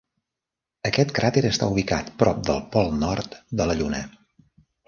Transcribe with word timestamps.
Aquest 0.89 1.11
cràter 1.19 1.43
està 1.51 1.69
ubicat 1.75 2.09
prop 2.23 2.41
del 2.49 2.65
pol 2.77 2.93
nord 3.05 3.39
de 3.61 3.69
la 3.73 3.81
Lluna. 3.83 4.05